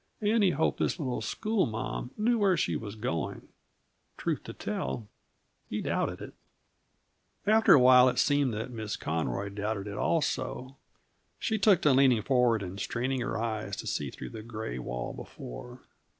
[0.19, 3.49] And he hoped this little schoolma'am knew where she was going
[4.17, 5.07] truth to tell,
[5.69, 6.33] he doubted it.
[7.45, 10.77] After a while, it seemed that Miss Conroy doubted it also.
[11.37, 15.13] She took to leaning forward and straining her eyes to see through the gray wall
[15.13, 15.81] before.